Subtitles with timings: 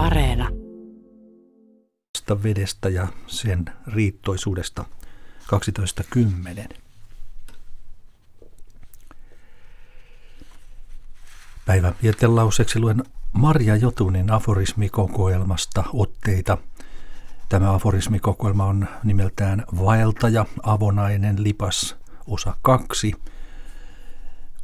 [0.00, 0.48] Areena.
[2.42, 4.84] vedestä ja sen riittoisuudesta
[6.68, 6.76] 12.10.
[11.66, 16.58] Päivän vietelauseeksi luen Marja Jotunin aforismikokoelmasta otteita.
[17.48, 21.96] Tämä aforismikokoelma on nimeltään Vaeltaja, avonainen, lipas,
[22.26, 23.12] osa kaksi.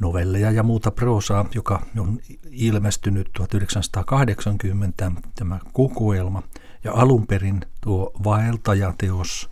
[0.00, 2.18] Novelleja ja muuta proosaa, joka on
[2.50, 6.42] ilmestynyt 1980, tämä kokoelma.
[6.84, 9.50] Ja alun perin tuo Vaeltaja-teos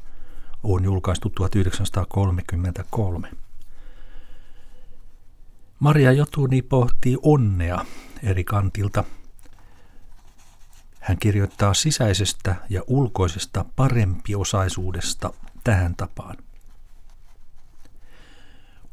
[0.62, 3.30] on julkaistu 1933.
[5.78, 7.84] Maria Jotuni pohtii onnea
[8.22, 9.04] eri kantilta.
[11.00, 15.32] Hän kirjoittaa sisäisestä ja ulkoisesta parempiosaisuudesta
[15.64, 16.36] tähän tapaan.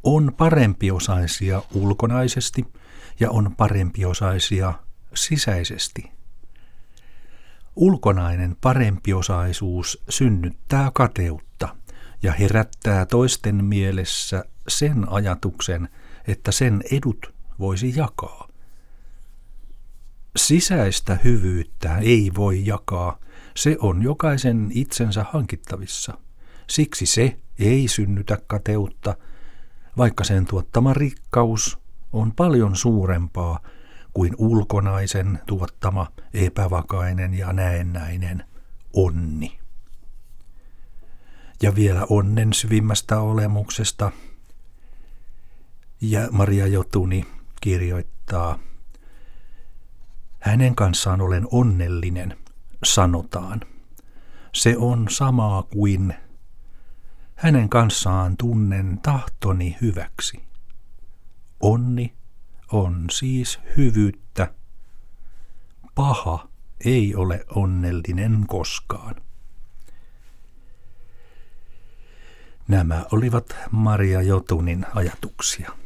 [0.08, 2.66] On parempiosaisia ulkonaisesti
[3.20, 4.74] ja on parempiosaisia
[5.14, 6.10] sisäisesti.
[7.76, 11.76] Ulkonainen parempiosaisuus synnyttää kateutta
[12.22, 15.88] ja herättää toisten mielessä sen ajatuksen,
[16.26, 18.48] että sen edut voisi jakaa.
[20.36, 23.18] Sisäistä hyvyyttä ei voi jakaa,
[23.56, 26.18] se on jokaisen itsensä hankittavissa.
[26.70, 29.16] Siksi se ei synnytä kateutta,
[29.96, 31.78] vaikka sen tuottama rikkaus
[32.12, 33.60] on paljon suurempaa
[34.12, 38.44] kuin ulkonaisen tuottama epävakainen ja näennäinen
[38.92, 39.58] onni.
[41.62, 44.12] Ja vielä onnen syvimmästä olemuksesta–
[46.00, 47.26] ja Maria Jotuni
[47.60, 48.58] kirjoittaa,
[50.40, 52.36] hänen kanssaan olen onnellinen,
[52.84, 53.60] sanotaan.
[54.52, 56.14] Se on samaa kuin
[57.36, 60.42] hänen kanssaan tunnen tahtoni hyväksi.
[61.60, 62.14] Onni
[62.72, 64.54] on siis hyvyyttä.
[65.94, 66.48] Paha
[66.84, 69.14] ei ole onnellinen koskaan.
[72.68, 75.85] Nämä olivat Maria Jotunin ajatuksia.